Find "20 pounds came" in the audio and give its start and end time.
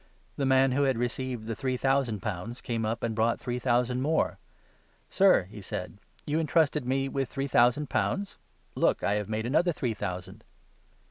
2.23-2.87